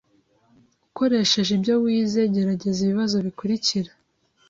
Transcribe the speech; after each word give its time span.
Ukoresheje 0.87 1.51
ibyo 1.57 1.73
wize 1.83 2.21
gerageza 2.33 2.79
ibibazo 2.83 3.15
bikurikira 3.25 3.91